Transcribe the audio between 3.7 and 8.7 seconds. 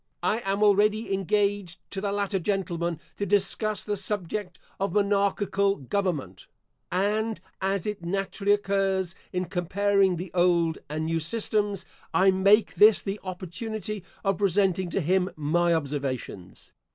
the subject of monarchical government; and as it naturally